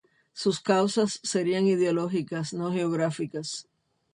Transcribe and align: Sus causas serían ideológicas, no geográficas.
Sus 0.33 0.59
causas 0.61 1.19
serían 1.21 1.67
ideológicas, 1.67 2.55
no 2.55 2.71
geográficas. 2.71 3.67